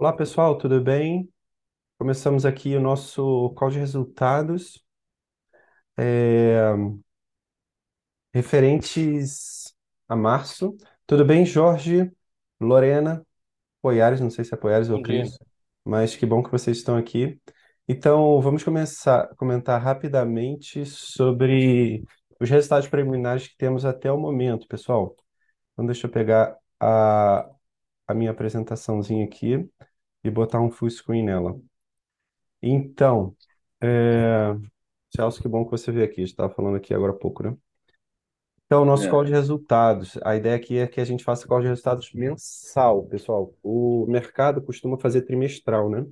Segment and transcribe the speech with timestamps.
[0.00, 1.30] Olá, pessoal, tudo bem?
[1.98, 4.82] Começamos aqui o nosso call de resultados
[5.94, 6.58] é,
[8.32, 9.74] referentes
[10.08, 10.74] a março.
[11.06, 12.10] Tudo bem, Jorge,
[12.58, 13.22] Lorena,
[13.82, 15.20] Poiares, não sei se é Poiares ou Bom dia.
[15.20, 15.38] Cris,
[15.84, 17.38] mas que bom que vocês estão aqui.
[17.86, 22.02] Então, vamos começar a comentar rapidamente sobre
[22.40, 25.14] os resultados preliminares que temos até o momento, pessoal.
[25.74, 27.46] Então, deixa eu pegar a,
[28.08, 29.70] a minha apresentaçãozinha aqui
[30.24, 31.60] e botar um full screen nela.
[32.62, 33.36] Então,
[33.82, 34.54] é...
[35.14, 36.16] Celso, que bom que você veio aqui.
[36.22, 37.56] A gente estava falando aqui agora há pouco, né?
[38.66, 40.16] Então, nosso É, call de resultados.
[40.22, 43.52] A ideia aqui é que a gente faça call de resultados mensal, pessoal.
[43.62, 46.06] O mercado costuma fazer trimestral, né?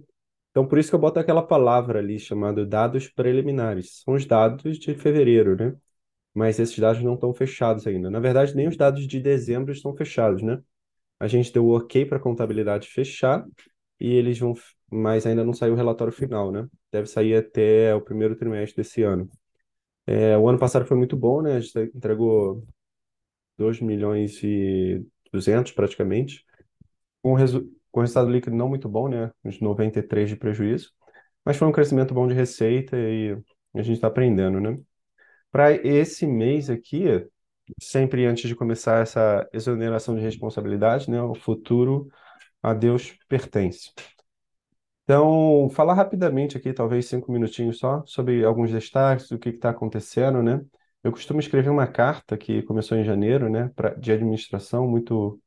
[0.51, 4.03] Então, por isso que eu boto aquela palavra ali chamada dados preliminares.
[4.05, 5.77] São os dados de fevereiro, né?
[6.35, 8.11] Mas esses dados não estão fechados ainda.
[8.11, 10.61] Na verdade, nem os dados de dezembro estão fechados, né?
[11.21, 13.47] A gente deu o ok para a contabilidade fechar
[14.01, 14.55] e eles vão,
[14.91, 16.69] mas ainda não saiu o relatório final, né?
[16.93, 19.31] Deve sair até o primeiro trimestre desse ano.
[20.07, 21.57] É, o ano passado foi muito bom, né?
[21.57, 22.65] A gente entregou
[23.59, 26.45] 2 milhões e 200 praticamente,
[27.23, 29.33] com, resu com resultado líquido não muito bom, né?
[29.45, 30.93] Uns 93 de prejuízo,
[31.45, 33.37] mas foi um crescimento bom de receita e
[33.75, 34.79] a gente está aprendendo, né?
[35.51, 37.05] Para esse mês aqui,
[37.81, 41.21] sempre antes de começar essa exoneração de responsabilidade, né?
[41.23, 42.09] O futuro
[42.63, 43.93] a Deus pertence.
[45.05, 50.43] Então, falar rapidamente aqui, talvez cinco minutinhos só, sobre alguns destaques, o que está acontecendo,
[50.43, 50.61] né?
[51.03, 55.41] Eu costumo escrever uma carta que começou em janeiro, né, pra, de administração, muito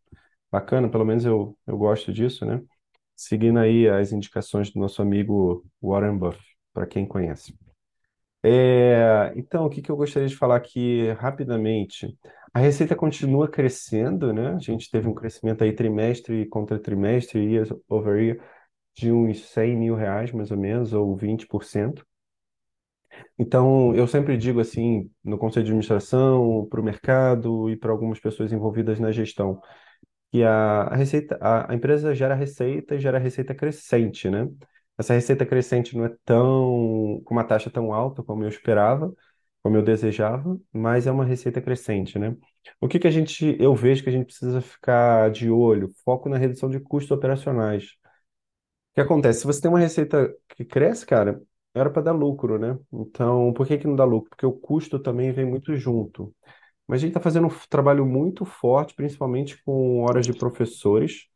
[0.52, 2.62] bacana, pelo menos eu, eu gosto disso, né?
[3.16, 7.56] Seguindo aí as indicações do nosso amigo Warren Buffett, para quem conhece.
[8.44, 12.18] É, então, o que que eu gostaria de falar aqui rapidamente?
[12.54, 14.50] A receita continua crescendo, né?
[14.56, 18.44] A gente teve um crescimento aí trimestre contra trimestre, year over year,
[18.96, 22.06] de uns 100 mil reais, mais ou menos, ou 20%.
[23.38, 28.20] Então, eu sempre digo assim, no conselho de administração, para o mercado e para algumas
[28.20, 29.62] pessoas envolvidas na gestão,
[30.32, 34.50] que a, a receita, a, a empresa gera receita e gera receita crescente, né?
[34.98, 39.14] Essa receita crescente não é tão, com uma taxa tão alta como eu esperava,
[39.64, 42.36] como eu desejava, mas é uma receita crescente, né?
[42.80, 45.92] O que que a gente, eu vejo que a gente precisa ficar de olho?
[46.04, 47.86] Foco na redução de custos operacionais.
[48.92, 49.40] O que acontece?
[49.42, 51.42] Se você tem uma receita que cresce, cara,
[51.74, 52.78] era para dar lucro, né?
[52.92, 54.30] Então, por que que não dá lucro?
[54.30, 56.34] Porque o custo também vem muito junto.
[56.88, 61.28] Mas a gente está fazendo um trabalho muito forte, principalmente com horas de professores,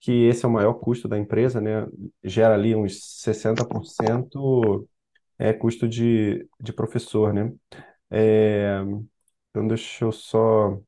[0.00, 1.86] que esse é o maior custo da empresa, né?
[2.24, 4.88] Gera ali uns 60%
[5.48, 7.52] é custo de, de professor, né?
[8.10, 8.80] É,
[9.50, 10.80] então, deixa eu só.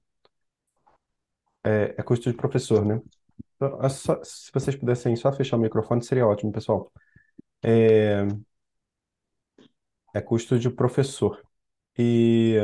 [1.65, 3.01] É, é custo de professor, né?
[3.57, 6.93] Então, é só- se vocês pudessem só fechar o microfone, seria ótimo, pessoal.
[7.65, 8.27] É,
[10.15, 11.43] é custo de professor.
[11.99, 12.57] E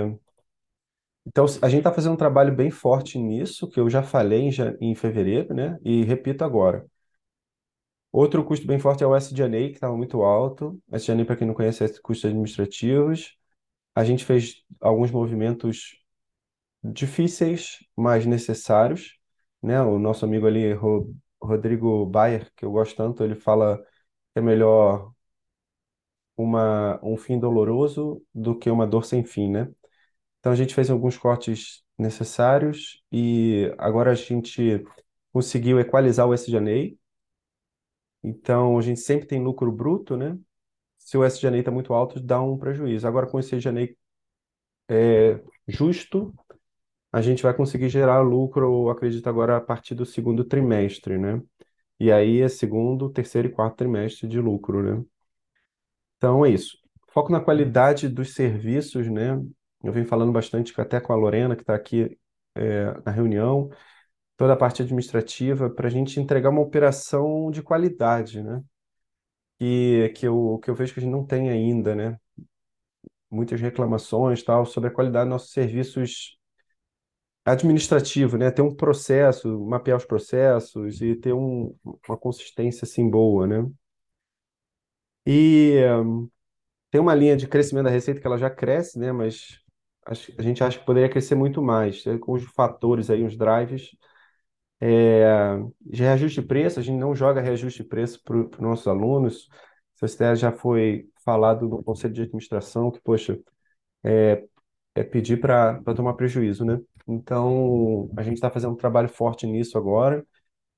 [1.27, 4.51] então a gente está fazendo um trabalho bem forte nisso, que eu já falei em,
[4.81, 5.79] em fevereiro, né?
[5.85, 6.85] E repito agora.
[8.13, 10.81] Outro custo bem forte é o SG&A, que estava muito alto.
[10.93, 13.37] SG&A, para quem não conhece, é custos administrativos.
[13.95, 16.01] A gente fez alguns movimentos
[16.85, 19.19] difíceis, mas necessários,
[19.63, 19.81] né?
[19.83, 23.79] O nosso amigo ali, Ro- Rodrigo Bayer, que eu gosto tanto, ele fala
[24.35, 25.13] que é melhor
[26.37, 29.69] uma, um fim doloroso do que uma dor sem fim, né?
[30.41, 34.85] Então a gente fez alguns cortes necessários e agora a gente
[35.33, 37.00] conseguiu equalizar o SG&A.
[38.23, 40.39] Então a gente sempre tem lucro bruto, né?
[40.99, 43.07] Se o SG&A está muito alto, dá um prejuízo.
[43.07, 43.89] Agora com esse SG&A
[44.89, 46.35] é, justo,
[47.13, 51.43] a gente vai conseguir gerar lucro, acredito agora a partir do segundo trimestre, né?
[51.99, 55.05] E aí é segundo, terceiro e quarto trimestre de lucro, né?
[56.17, 56.79] Então é isso.
[57.13, 59.41] Foco na qualidade dos serviços, né?
[59.83, 62.19] Eu venho falando bastante até com a Lorena, que está aqui
[62.55, 63.71] é, na reunião,
[64.41, 68.63] toda a parte administrativa, para a gente entregar uma operação de qualidade, né?
[69.61, 72.19] E que eu, que eu vejo que a gente não tem ainda, né?
[73.31, 76.39] Muitas reclamações, tal, sobre a qualidade dos nossos serviços
[77.45, 78.51] administrativos, né?
[78.51, 81.75] Ter um processo, mapear os processos e ter um,
[82.09, 83.67] uma consistência assim boa, né?
[85.27, 85.81] E
[86.91, 89.13] Tem uma linha de crescimento da receita que ela já cresce, né?
[89.13, 89.61] Mas
[90.07, 92.03] a gente acha que poderia crescer muito mais.
[92.21, 93.91] Com os fatores aí, os drives.
[94.81, 98.87] É, de reajuste de preço, a gente não joga reajuste de preço para os nossos
[98.89, 99.49] alunos.
[99.95, 103.39] Isso até já foi falado no conselho de administração, que, poxa,
[104.95, 106.79] é pedir para tomar prejuízo, né?
[107.07, 110.27] Então, a gente está fazendo um trabalho forte nisso agora.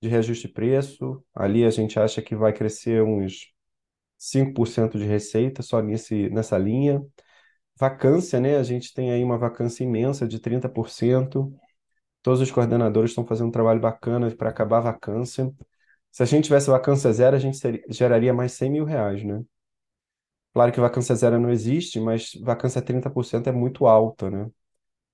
[0.02, 1.24] de reajuste de preço.
[1.34, 3.52] Ali a gente acha que vai crescer uns
[4.18, 7.02] 5% de receita só nesse, nessa linha.
[7.78, 8.56] Vacância, né?
[8.58, 11.54] A gente tem aí uma vacância imensa de 30%.
[12.22, 15.52] Todos os coordenadores estão fazendo um trabalho bacana para acabar a vacância.
[16.12, 19.42] Se a gente tivesse vacância zero, a gente seria- geraria mais 100 mil reais, né?
[20.52, 24.50] Claro que vacância zero não existe, mas vacância 30% é muito alta, né?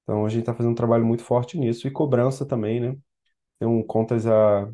[0.05, 1.89] Então a gente está fazendo um trabalho muito forte nisso.
[1.89, 2.97] E cobrança também, né?
[3.59, 4.71] Tem um contas a,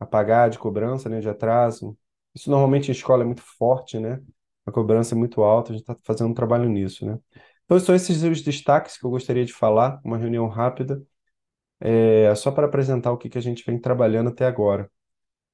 [0.00, 1.20] a pagar de cobrança, né?
[1.20, 1.98] De atraso.
[2.34, 4.20] Isso normalmente em escola é muito forte, né?
[4.66, 7.18] A cobrança é muito alta, a gente está fazendo um trabalho nisso, né?
[7.64, 11.02] Então são esses os destaques que eu gostaria de falar, uma reunião rápida,
[11.80, 14.90] é, só para apresentar o que que a gente vem trabalhando até agora.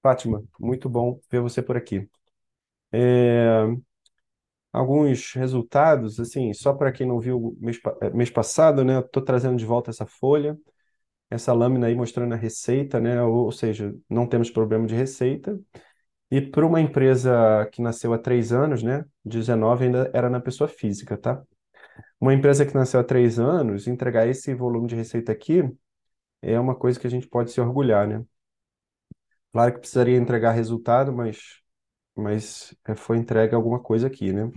[0.02, 2.08] Fátima, muito bom ver você por aqui.
[2.92, 3.66] É,
[4.72, 9.00] alguns resultados, assim, só para quem não viu mês, eh, mês passado, né?
[9.00, 10.56] Estou trazendo de volta essa folha,
[11.30, 13.22] essa lâmina aí mostrando a receita, né?
[13.22, 15.58] Ou, ou seja, não temos problema de receita.
[16.30, 19.04] E para uma empresa que nasceu há três anos, né?
[19.24, 21.42] 19 ainda era na pessoa física, tá?
[22.20, 25.62] Uma empresa que nasceu há três anos, entregar esse volume de receita aqui
[26.42, 28.24] é uma coisa que a gente pode se orgulhar, né?
[29.52, 31.60] Claro que precisaria entregar resultado, mas,
[32.14, 34.50] mas é, foi entregue alguma coisa aqui, né?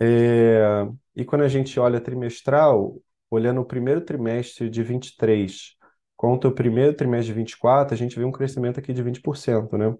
[0.00, 3.00] É, e quando a gente olha trimestral,
[3.30, 5.76] olhando o primeiro trimestre de 23
[6.16, 9.94] contra o primeiro trimestre de 24, a gente vê um crescimento aqui de 20%, né?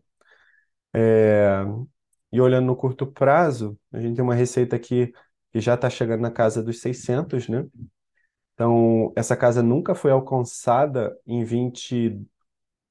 [0.95, 1.63] É,
[2.33, 5.13] e olhando no curto prazo, a gente tem uma receita aqui
[5.53, 7.67] que já está chegando na casa dos 600, né?
[8.61, 12.21] Então, essa casa nunca foi alcançada em 20,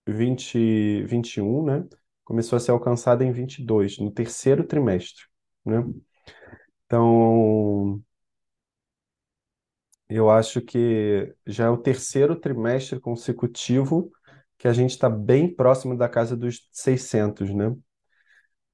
[0.07, 1.87] 20, 21, né?
[2.25, 5.25] Começou a ser alcançada em 22, no terceiro trimestre,
[5.63, 5.83] né?
[6.85, 8.01] Então,
[10.09, 14.11] eu acho que já é o terceiro trimestre consecutivo
[14.57, 17.75] que a gente está bem próximo da casa dos 600, né?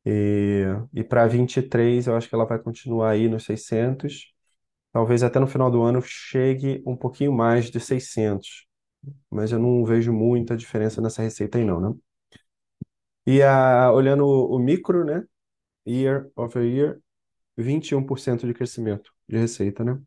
[0.05, 0.63] E,
[0.93, 4.34] e para 23, eu acho que ela vai continuar aí nos 600.
[4.95, 8.65] Talvez até no final do ano chegue um pouquinho mais de 600,
[9.29, 11.93] mas eu não vejo muita diferença nessa receita aí não, né?
[13.25, 15.25] E a, olhando o, micro, né?
[15.85, 17.01] Year over year,
[17.57, 19.99] 21% de crescimento de receita, né?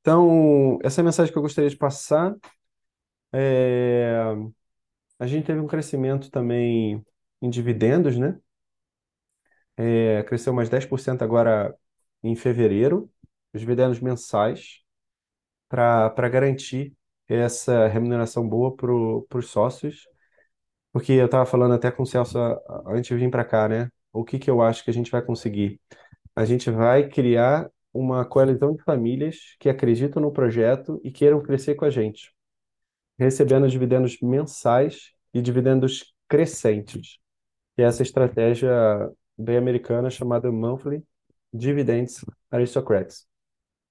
[0.00, 2.36] Então, essa é a mensagem que eu gostaria de passar.
[3.32, 4.14] É,
[5.18, 7.04] a gente teve um crescimento também
[7.42, 8.38] em dividendos, né?
[9.76, 11.74] É, cresceu mais 10% agora
[12.22, 13.10] em fevereiro,
[13.52, 14.80] os dividendos mensais,
[15.68, 16.92] para garantir
[17.28, 20.06] essa remuneração boa para os sócios.
[20.92, 22.38] Porque eu estava falando até com o Celso
[22.86, 23.88] antes de vir para cá, né?
[24.12, 25.80] O que que eu acho que a gente vai conseguir?
[26.34, 31.74] A gente vai criar uma coalizão de famílias que acreditam no projeto e queiram crescer
[31.76, 32.32] com a gente,
[33.18, 37.20] recebendo dividendos mensais e dividendos crescentes,
[37.76, 38.70] é essa estratégia
[39.36, 41.02] bem americana chamada Monthly
[41.52, 43.29] Dividends Aristocrats.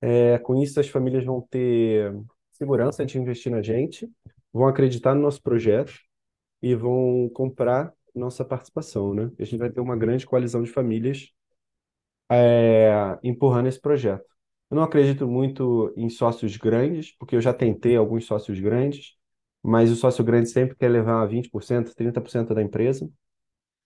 [0.02, 2.14] É, com isso, as famílias vão ter
[2.54, 4.10] segurança de investir na gente,
[4.54, 5.94] vão acreditar no nosso projeto
[6.62, 9.32] e vão comprar nossa participação, né?
[9.40, 11.32] A gente vai ter uma grande coalizão de famílias
[12.32, 14.26] é, empurrando esse projeto.
[14.70, 19.16] Eu não acredito muito em sócios grandes, porque eu já tentei alguns sócios grandes,
[19.64, 23.10] mas o sócio grande sempre quer levar 20%, 30% da empresa.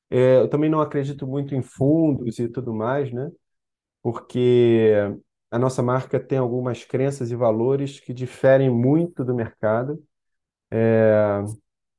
[0.09, 3.31] É, eu também não acredito muito em fundos e tudo mais, né?
[4.01, 4.93] Porque
[5.55, 10.03] a nossa marca tem algumas crenças e valores que diferem muito do mercado.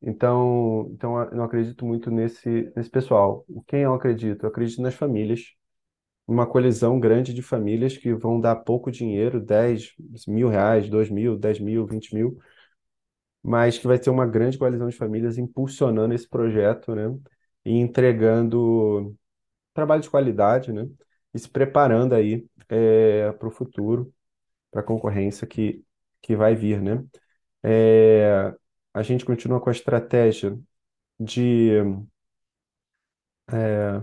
[0.03, 3.45] Então, então eu não acredito muito nesse, nesse pessoal.
[3.67, 4.45] Quem eu acredito?
[4.45, 5.41] Eu acredito nas famílias
[6.27, 9.95] uma colisão grande de famílias que vão dar pouco dinheiro, 10
[10.29, 12.39] mil reais, 2 mil, 10 mil, 20 mil,
[13.43, 17.05] mas que vai ter uma grande coalizão de famílias impulsionando esse projeto, né?
[17.65, 19.15] E entregando
[19.75, 20.89] trabalho de qualidade, né?
[21.35, 22.47] E se preparando aí
[23.37, 24.12] para o futuro,
[24.71, 25.85] para a concorrência que,
[26.23, 27.05] que vai vir, né?
[27.62, 28.55] É,
[28.93, 30.59] a gente continua com a estratégia
[31.19, 31.73] de
[33.53, 34.03] é,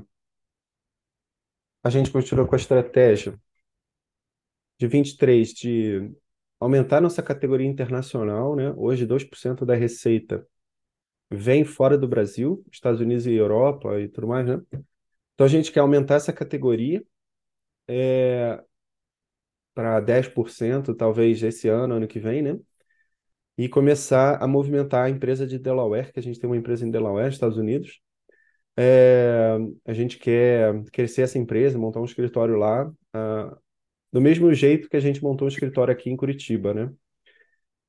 [1.83, 3.39] a gente continua com a estratégia
[4.77, 6.11] de 23 de
[6.59, 8.73] aumentar nossa categoria internacional, né?
[8.77, 10.45] Hoje, 2% da receita
[11.29, 14.61] vem fora do Brasil, Estados Unidos e Europa e tudo mais, né?
[15.33, 17.03] Então, a gente quer aumentar essa categoria
[19.73, 22.59] para 10%, talvez esse ano, ano que vem, né?
[23.57, 26.91] E começar a movimentar a empresa de Delaware, que a gente tem uma empresa em
[26.91, 28.01] Delaware, Estados Unidos.
[28.77, 33.57] É, a gente quer crescer essa empresa, montar um escritório lá, ah,
[34.11, 36.91] do mesmo jeito que a gente montou um escritório aqui em Curitiba, né?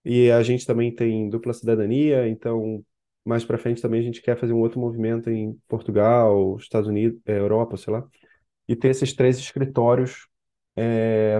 [0.04, 2.84] E a gente também tem dupla cidadania, então
[3.24, 7.20] mais para frente também a gente quer fazer um outro movimento em Portugal, Estados Unidos,
[7.26, 8.08] eh, Europa, sei lá,
[8.68, 10.28] e ter esses três escritórios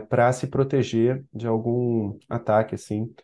[0.08, 3.14] para se proteger de algum ataque assim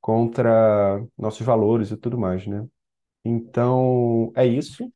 [0.00, 2.66] contra nossos valores e tudo mais, né?
[3.24, 4.92] Então, é isso.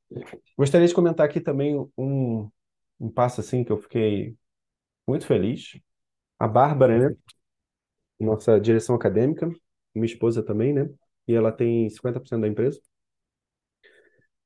[0.56, 2.50] Gostaria de comentar aqui também um,
[3.00, 4.36] um passo assim que eu fiquei
[5.06, 5.80] muito feliz.
[6.38, 7.16] A Bárbara, né?
[8.20, 9.48] Nossa direção acadêmica,
[9.94, 10.88] minha esposa também, né?
[11.26, 12.80] E ela tem 50% da empresa.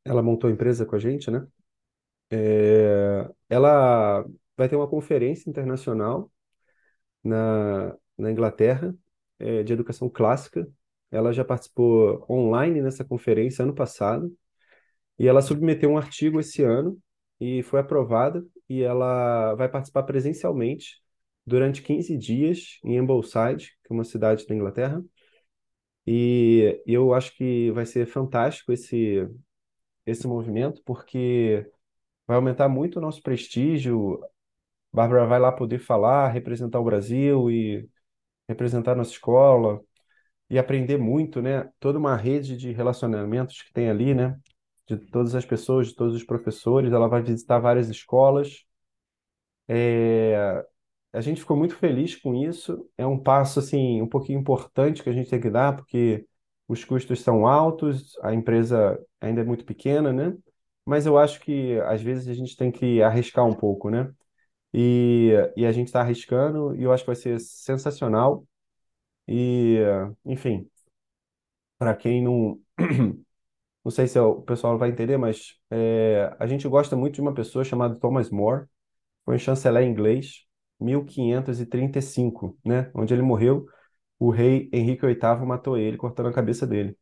[0.04, 1.44] Ela montou a empresa com a gente, né?
[2.32, 4.24] É, ela
[4.56, 6.32] vai ter uma conferência internacional
[7.22, 8.94] na, na Inglaterra,
[9.38, 10.66] é, de educação clássica.
[11.10, 14.34] Ela já participou online nessa conferência ano passado
[15.18, 16.98] e ela submeteu um artigo esse ano
[17.38, 21.02] e foi aprovada e ela vai participar presencialmente
[21.46, 25.04] durante 15 dias em Ambleside, que é uma cidade da Inglaterra.
[26.06, 29.28] E eu acho que vai ser fantástico esse,
[30.06, 31.66] esse movimento, porque
[32.32, 34.18] vai aumentar muito o nosso prestígio.
[34.92, 37.88] Bárbara vai lá poder falar, representar o Brasil e
[38.48, 39.80] representar nossa escola
[40.50, 41.70] e aprender muito, né?
[41.80, 44.38] Toda uma rede de relacionamentos que tem ali, né?
[44.88, 46.92] De todas as pessoas, de todos os professores.
[46.92, 48.64] Ela vai visitar várias escolas.
[49.68, 50.64] É,
[51.12, 52.88] a gente ficou muito feliz com isso.
[52.96, 56.26] É um passo assim um pouquinho importante que a gente tem que dar, porque
[56.68, 60.34] os custos são altos, a empresa ainda é muito pequena, né?
[60.84, 64.12] Mas eu acho que às vezes a gente tem que arriscar um pouco, né?
[64.74, 68.46] E, e a gente está arriscando e eu acho que vai ser sensacional.
[69.28, 69.78] E,
[70.26, 70.68] enfim,
[71.78, 72.60] para quem não,
[73.84, 77.34] não sei se o pessoal vai entender, mas é, a gente gosta muito de uma
[77.34, 78.66] pessoa chamada Thomas More,
[79.24, 80.46] foi um chanceler inglês,
[80.80, 82.90] 1535, né?
[82.94, 83.66] Onde ele morreu,
[84.18, 86.96] o rei Henrique VIII matou ele, cortando a cabeça dele,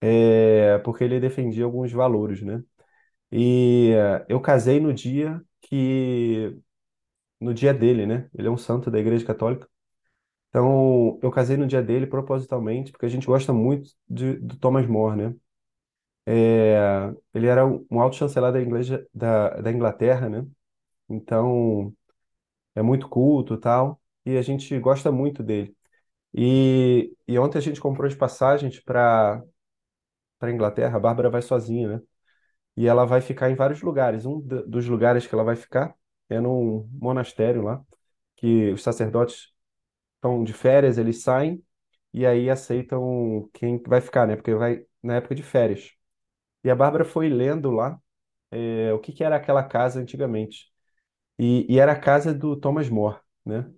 [0.00, 2.62] é, porque ele defendia alguns valores, né?
[3.32, 6.56] E eh, eu casei no dia que,
[7.40, 8.30] no dia dele, né?
[8.34, 9.68] Ele é um santo da Igreja Católica.
[10.50, 14.86] Então, eu casei no dia dele propositalmente, porque a gente gosta muito de, do Thomas
[14.86, 15.36] More, né?
[16.26, 20.46] É, ele era um alto chanceler da, igreja, da, da Inglaterra, né?
[21.08, 21.94] Então,
[22.74, 25.76] é muito culto e tal, e a gente gosta muito dele.
[26.34, 29.42] E, e ontem a gente comprou as passagens para
[30.38, 32.02] para Inglaterra, a Bárbara vai sozinha, né?
[32.76, 34.24] E ela vai ficar em vários lugares.
[34.26, 35.94] Um dos lugares que ela vai ficar
[36.28, 37.82] é num monastério lá,
[38.36, 39.52] que os sacerdotes
[40.16, 41.64] estão de férias, eles saem
[42.14, 44.36] e aí aceitam quem vai ficar, né?
[44.36, 45.92] Porque vai na época de férias.
[46.64, 48.00] E a Bárbara foi lendo lá
[48.50, 50.72] é, o que que era aquela casa antigamente.
[51.38, 53.70] E, e era a casa do Thomas More, né?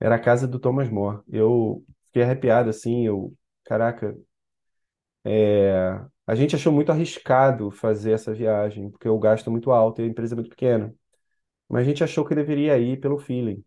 [0.00, 1.22] Era a casa do Thomas More.
[1.28, 3.34] Eu fiquei arrepiado assim, eu,
[3.64, 4.16] caraca,
[5.24, 10.00] é, a gente achou muito arriscado fazer essa viagem, porque o gasto é muito alto
[10.00, 10.94] e a empresa é muito pequena.
[11.68, 13.64] Mas a gente achou que deveria ir pelo feeling.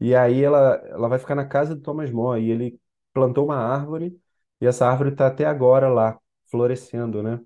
[0.00, 2.80] E aí ela, ela vai ficar na casa do Thomas More e ele
[3.12, 4.18] plantou uma árvore
[4.60, 6.18] e essa árvore está até agora lá,
[6.50, 7.40] florescendo, né?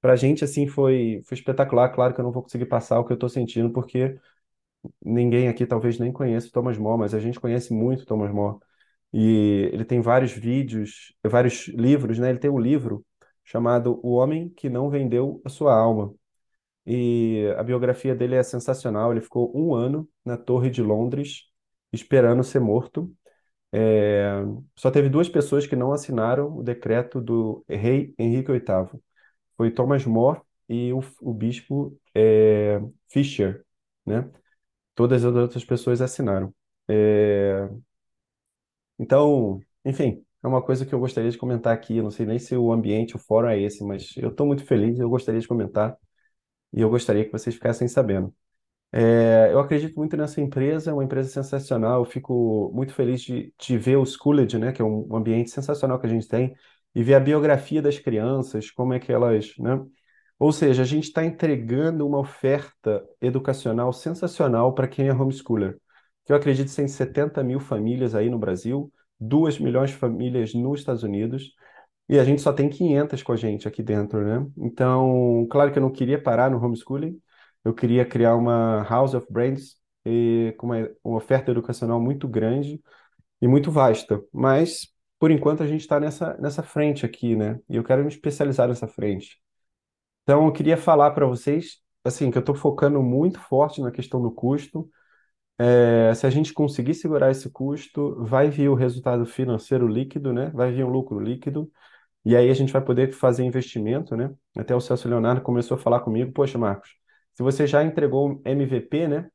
[0.00, 1.90] Pra gente, assim, foi, foi espetacular.
[1.90, 4.18] Claro que eu não vou conseguir passar o que eu estou sentindo, porque
[5.04, 8.32] ninguém aqui talvez nem conheça o Thomas More, mas a gente conhece muito o Thomas
[8.32, 8.58] More.
[9.12, 12.30] E ele tem vários vídeos, vários livros, né?
[12.30, 13.04] Ele tem um livro
[13.46, 16.14] chamado O Homem que Não Vendeu a Sua Alma.
[16.86, 19.12] E a biografia dele é sensacional.
[19.12, 21.44] Ele ficou um ano na Torre de Londres
[21.92, 23.12] esperando ser morto.
[23.72, 24.32] É,
[24.76, 29.00] Só teve duas pessoas que não assinaram o decreto do rei Henrique VIII.
[29.56, 33.64] Foi Thomas More e o, o bispo é, Fisher,
[34.06, 34.30] né?
[34.94, 36.54] Todas as outras pessoas assinaram.
[36.88, 37.68] É,
[38.98, 42.00] Então, enfim, é uma coisa que eu gostaria de comentar aqui.
[42.02, 44.98] Não sei nem se o ambiente, o fórum é esse, mas eu estou muito feliz.
[44.98, 45.96] Eu gostaria de comentar
[46.72, 48.34] e eu gostaria que vocês ficassem sabendo.
[48.92, 52.02] É, eu acredito muito nessa empresa, é uma empresa sensacional.
[52.02, 55.50] Eu fico muito feliz de, de ver o Schooled, né, que é um um ambiente
[55.50, 56.54] sensacional que a gente tem,
[56.94, 59.80] e ver a biografia das crianças, como é que elas, né?
[60.38, 65.78] Ou seja, a gente está entregando uma oferta educacional sensacional para quem é homeschooler.
[66.24, 70.54] Que eu acredito que tem 70 mil famílias aí no Brasil, 2 milhões de famílias
[70.54, 71.54] nos Estados Unidos,
[72.08, 74.46] e a gente só tem 500 com a gente aqui dentro, né?
[74.58, 77.20] Então, claro que eu não queria parar no homeschooling,
[77.64, 82.80] eu queria criar uma House of Brands e, com uma, uma oferta educacional muito grande
[83.40, 84.22] e muito vasta.
[84.32, 87.58] Mas, por enquanto, a gente está nessa, nessa frente aqui, né?
[87.68, 89.40] E eu quero me especializar nessa frente.
[90.22, 94.22] Então, eu queria falar para vocês, assim, que eu estou focando muito forte na questão
[94.22, 94.88] do custo.
[95.58, 100.50] É, se a gente conseguir segurar esse custo, vai vir o resultado financeiro líquido, né?
[100.50, 101.70] Vai vir um lucro líquido.
[102.24, 104.34] E aí a gente vai poder fazer investimento, né?
[104.56, 106.90] Até o Celso Leonardo começou a falar comigo, poxa, Marcos,
[107.34, 109.30] se você já entregou MVP, né?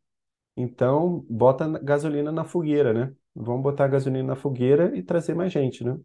[0.57, 3.13] Então bota gasolina na fogueira, né?
[3.35, 5.97] Vamos botar gasolina na fogueira e trazer mais gente, né?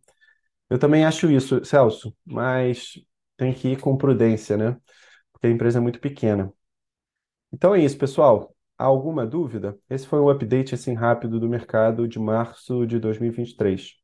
[0.70, 2.94] Eu também acho isso, Celso, mas
[3.36, 4.76] tem que ir com prudência, né?
[5.32, 6.52] Porque a empresa é muito pequena.
[7.52, 8.55] Então é isso, pessoal.
[8.78, 9.78] Alguma dúvida?
[9.88, 13.94] Esse foi um update assim rápido do mercado de março de 2023.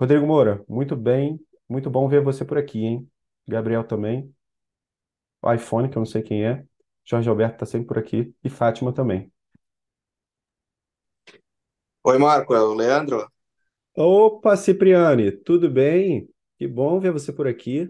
[0.00, 3.10] Rodrigo Moura, muito bem, muito bom ver você por aqui, hein?
[3.48, 4.34] Gabriel também.
[5.42, 6.64] O iPhone, que eu não sei quem é.
[7.04, 8.34] Jorge Alberto está sempre por aqui.
[8.42, 9.30] E Fátima também.
[12.04, 13.28] Oi, Marco, é o Leandro.
[13.96, 16.28] Opa, Cipriane, tudo bem?
[16.58, 17.88] Que bom ver você por aqui.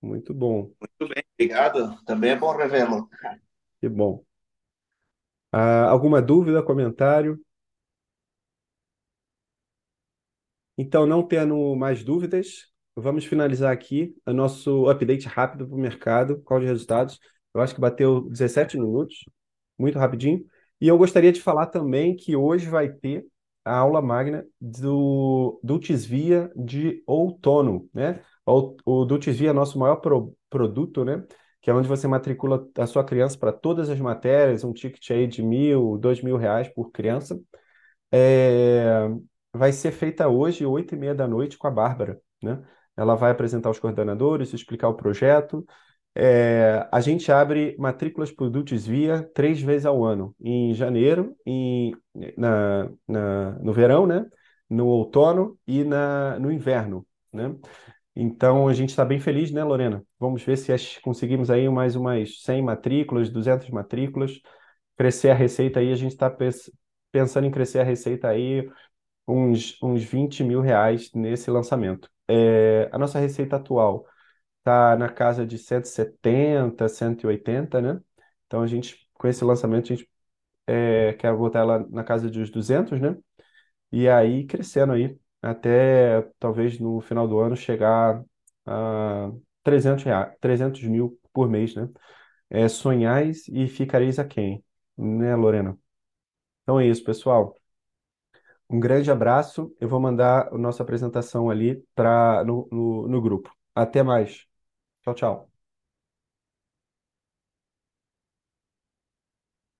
[0.00, 2.02] Muito bom, Muito bem, obrigado.
[2.04, 3.08] Também é bom revê-lo.
[3.80, 4.24] que bom.
[5.52, 7.40] Ah, alguma dúvida, comentário?
[10.78, 16.42] Então, não tendo mais dúvidas, vamos finalizar aqui o nosso update rápido para o mercado,
[16.42, 17.18] qual de resultados.
[17.54, 19.24] Eu acho que bateu 17 minutos,
[19.78, 20.44] muito rapidinho.
[20.80, 23.26] E eu gostaria de falar também que hoje vai ter
[23.64, 25.60] a aula magna do
[26.06, 28.22] Via de outono, né?
[28.44, 31.24] O, o Via é nosso maior pro, produto, né?
[31.60, 35.26] Que é onde você matricula a sua criança para todas as matérias, um ticket aí
[35.26, 37.40] de mil, dois mil reais por criança.
[38.12, 39.08] É,
[39.52, 42.62] vai ser feita hoje, oito e meia da noite, com a Bárbara, né?
[42.96, 45.66] Ela vai apresentar os coordenadores, explicar o projeto.
[46.14, 48.50] É, a gente abre matrículas o
[48.86, 51.94] Via três vezes ao ano, em janeiro, em,
[52.38, 54.24] na, na, no verão, né?
[54.68, 57.06] no outono e na, no inverno.
[57.32, 57.54] Né?
[58.14, 60.04] Então a gente está bem feliz, né, Lorena?
[60.18, 64.40] Vamos ver se conseguimos aí mais umas 100 matrículas, 200 matrículas,
[64.96, 65.92] crescer a receita aí.
[65.92, 66.30] A gente está
[67.12, 68.70] pensando em crescer a receita aí
[69.28, 72.10] uns, uns 20 mil reais nesse lançamento.
[72.28, 74.06] É, a nossa receita atual
[74.60, 78.00] está na casa de 170, 180, né?
[78.46, 80.10] Então a gente, com esse lançamento, a gente
[80.66, 83.16] é, quer botar ela na casa dos 200, né?
[83.92, 88.22] E aí crescendo aí, até talvez no final do ano chegar
[88.66, 89.30] a
[89.66, 91.88] 300 reais, 300 mil por mês, né?
[92.50, 94.64] É, sonhais e ficareis a quem,
[94.98, 95.78] né, Lorena?
[96.64, 97.56] Então é isso, pessoal.
[98.68, 99.74] Um grande abraço.
[99.80, 103.50] Eu vou mandar a nossa apresentação ali para no, no, no grupo.
[103.74, 104.44] Até mais.
[105.02, 105.55] Tchau, tchau.